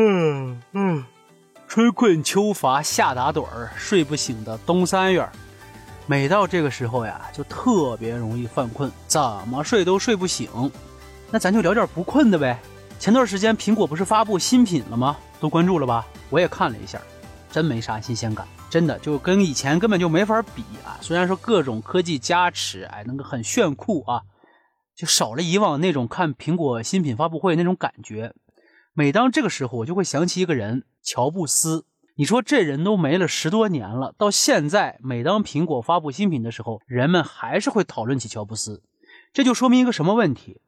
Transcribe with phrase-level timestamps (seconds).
[0.00, 1.04] 嗯嗯，
[1.66, 5.28] 春困秋乏夏打盹儿，睡不醒的冬三月。
[6.06, 10.48] 每到这个时候呀，就特别容易犯困，怎么睡都睡不醒。
[11.32, 12.56] 那咱就聊点不困的呗。
[13.00, 15.16] 前段时间苹果不是发布新品了吗？
[15.40, 16.06] 都关注了吧？
[16.30, 17.00] 我也看了一下，
[17.50, 20.96] 真没啥新鲜感，真的就跟以前根本就没法比啊。
[21.00, 24.22] 虽然说各种科技加持，哎，那个很炫酷啊，
[24.94, 28.32] 就少了以往那种看苹果新品发布会那种感觉。
[28.98, 31.84] 每当这个时候，我就会想起一个人，乔布斯。
[32.16, 38.82] 你说这人都没了十多年了，到现在，每当苹果发布新品的时候，人们还是会讨论起乔布斯。
[39.32, 40.60] 这就说明一个什么问题？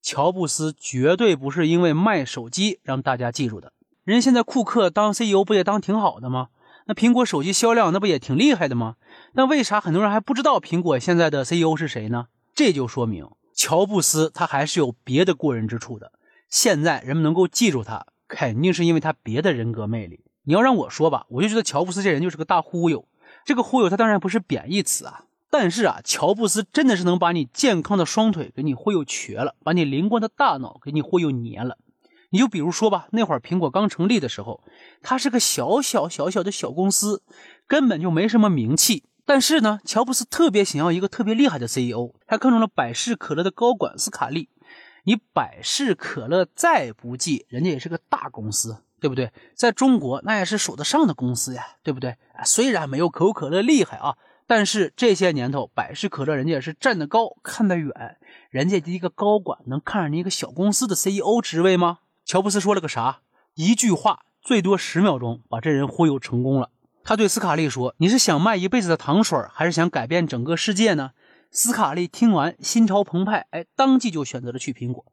[0.00, 3.74] 乔布斯绝对不是因为卖手机让大家记住的。
[4.04, 6.48] 人现在库克当 CEO 不也当挺好的吗？
[6.86, 8.94] 那苹果手机销量那不也挺厉害的吗？
[9.34, 12.28] 那为啥很多人还不知道苹果现在的 CEO 是谁呢？
[12.54, 16.12] 这就说明乔布斯他还是有别的过人之处的。
[16.54, 20.20] 现在人们能够记住他，肯定是因为他别的人格魅力。
[20.44, 23.08] 你要让我说吧，我就觉得乔布斯这人就是个大忽悠。
[23.44, 31.76] 这个忽悠他当然不是贬义词啊，但是啊，乔布斯真的是能把你健康的双腿给你忽悠瘸了，把你灵光的大脑给你忽悠黏了。
[32.30, 34.62] 你就比如说吧，那会儿苹果刚成立的时候，
[35.02, 37.24] 它是个小小小小的小公司，
[37.66, 39.02] 根本就没什么名气。
[39.26, 44.50] 但是呢，乔布斯特别想要一个特别厉害的 CEO，他看中了百事可乐的高管斯卡利。
[45.04, 49.30] 你百事可乐再不济，人家也是个大公司，对不对？
[49.54, 52.16] 在中国那也是数得上的公司呀，对不对？
[52.44, 54.16] 虽然没有可口可乐厉害啊，
[54.46, 58.16] 但是这些年头，百事可乐人家也是站得高，看得远。
[58.50, 61.98] 人家一个高管能看上你一个小公司的 CEO 职位吗？
[62.24, 63.20] 乔布斯说了个啥？
[63.54, 66.70] 一句话，最多十秒钟，把这人忽悠成功了。
[67.04, 71.10] 他对斯卡利说：“你是想卖一辈子的糖水，还是想改变整个世界呢？”
[71.54, 75.04] 斯卡利听完，心潮澎湃，哎，当即就选择了去苹果。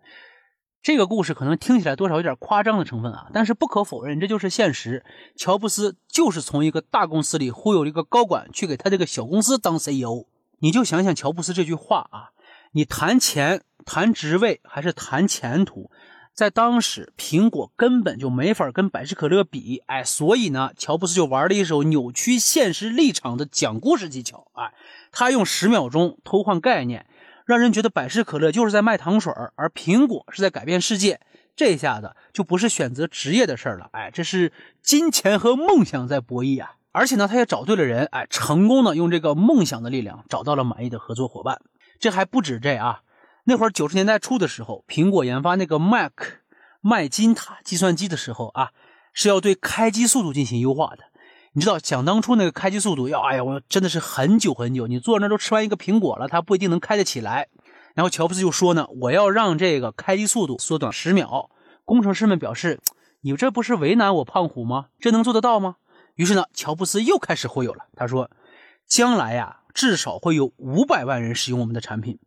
[0.81, 5.05] 这个故事可能听起来多少有点夸张的成分啊，但是不可否认，这就是现实。
[5.35, 10.25] 乔布斯就是从一个大公司里忽悠了一个高管去给他这个小公司当 CEO。
[10.57, 12.33] 你就想想乔布斯这句话啊，
[12.71, 15.91] 你谈钱、谈职位还是谈前途？
[16.33, 24.73] 在当时，苹果根本就没法跟百事可乐比，哎，所以呢，乔布斯就玩了一手扭曲现实立场的讲故事技巧，哎，
[25.11, 27.05] 他用十秒钟偷换概念，
[27.45, 31.19] 让人觉得百事可乐就是在卖糖水而苹果是在改变世界，
[31.55, 36.75] 这下子就不是选择职业的事了，哎，这是金钱和梦想在博弈啊！
[36.93, 41.61] 而且呢，他也找对了人，哎，成功的用这个梦想的力量找到了满意的合作伙伴。
[41.99, 43.01] 这还不止这啊！
[43.43, 46.11] 那会儿九十年代初的时候，苹果研发那个 Mac
[46.79, 48.71] 麦金塔计算机的时候啊，
[49.13, 51.05] 是要对开机速度进行优化的。
[51.53, 57.47] 你知道，想当初那个开机速度要，哎呀，我真的是很久很久，你坐那都吃完一个苹果了，它不一定能开得起来。
[57.93, 61.49] 然后乔布斯就说呢，我要让这个开机速度缩短十秒。
[61.83, 62.79] 工程师们表示，
[63.21, 64.87] 你这不是为难我胖虎吗？
[64.99, 65.75] 这能做得到吗？
[66.15, 67.85] 于是呢，乔布斯又开始忽悠了。
[67.95, 68.29] 他说，
[68.87, 72.19] 将来呀，至少会有五百万人使用我们的产品。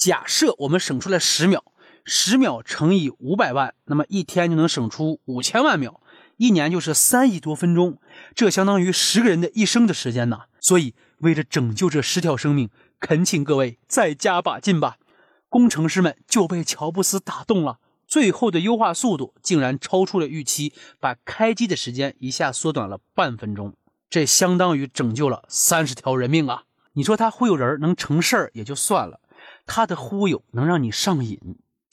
[0.00, 1.62] 假设我们省出来十秒，
[2.06, 6.00] 十秒乘以五百万，那么一天就能省出五千万秒，
[6.38, 7.98] 一年就是三亿多分钟，
[8.34, 10.44] 这相当于十个人的一生的时间呐。
[10.58, 14.96] 所以，为了拯救这十条生命，恳请各位再加把劲吧！
[15.50, 23.74] 工程师们就被乔布斯打动了，最后的优化速度竟然超出了预期，把开机的时间一下缩短了半分钟，
[24.08, 26.62] 这相当于拯救了三十条人命啊！
[26.94, 29.19] 你说他忽悠人能成事儿也就算了。
[29.72, 31.38] 他的忽悠能让你上瘾，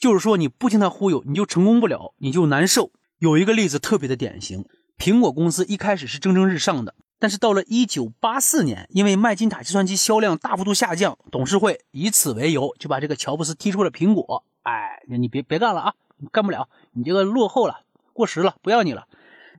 [0.00, 2.90] 就是说你不听他忽悠，你就成功不了，你就难受。
[3.20, 4.64] 有一个例子特别的典型，
[4.98, 14.42] 苹果公司一开始是蒸蒸日上的，但是到了一九八四年，因为麦金塔计算机销量大幅度下降，董事会以此为由就把这个乔布斯踢出了苹果。
[14.64, 15.94] 哎，你别别干了啊，
[16.32, 19.06] 干不了，你这个落后了，过时了，不要你了。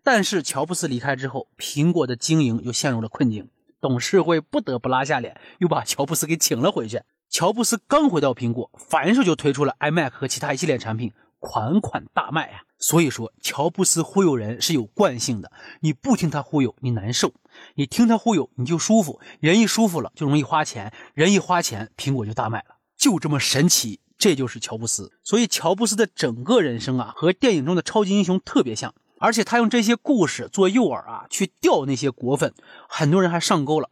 [0.04, 3.48] 但是乔布斯离开之后，苹果的经营又陷入了困境，
[3.80, 7.02] 董事会不得不拉下脸，又把乔布斯给请了回去。
[7.30, 12.62] 乔布斯刚回到苹果，反手就推出了 iMac 和其他一系列产品，款款大卖啊！
[12.80, 17.30] 所以说，乔布斯忽悠人是有惯性的，你不听他忽悠，你难受；
[17.76, 19.20] 你听他忽悠，你就舒服。
[19.40, 24.00] 人一舒服了，就容易花钱；人一花钱，苹果就大卖了，就这么神奇。
[24.18, 25.14] 这就是乔布斯。
[25.24, 32.54] 所以，乔布斯的整个人生啊，和电影中的超级英雄特别像，而且他用这些故事做诱饵啊，去钓那些果粉，
[32.90, 33.90] 很多人还上钩了。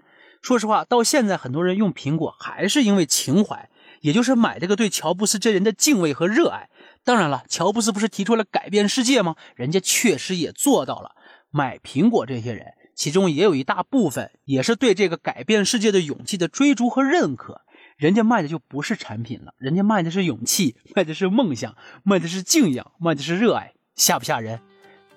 [0.47, 6.69] 说实话，到现在很多人用苹果还是因为情怀，也就是买这个对乔布斯这人的敬畏和热爱。
[7.03, 9.35] 当然了，乔布斯不是提出了改变世界吗？
[9.57, 11.17] 人家确实也做到了。
[11.51, 17.59] 买苹果这些人，其中也有一大部分也是对这个改变世界的勇气的追逐和认可。
[17.97, 24.61] 人家卖的就不是产品了，人家卖的是勇气，卖的是梦想，卖的是敬仰，卖的是热爱，吓不吓人？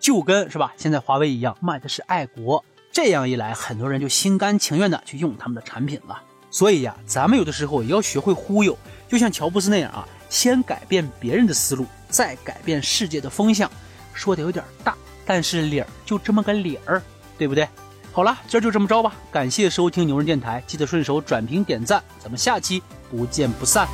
[0.00, 0.74] 就跟是吧？
[0.76, 2.64] 现在华为一样，卖的是爱国。
[2.92, 6.20] 这样一来，很多人就心甘情愿的去用他们的产品了。
[6.50, 8.76] 所以呀，咱们有的时候也要学会忽悠，
[9.08, 13.70] 就像乔布斯那样啊，先改变别人的思路，再改变世界的风向。
[14.12, 17.00] 说的有点大，但是理儿就这么个理儿，
[17.38, 17.68] 对不对？
[18.12, 19.14] 好了，今儿就这么着吧。
[19.30, 23.86] 感谢收听牛人电台，记得顺手转评点赞，咱们下期不见不散。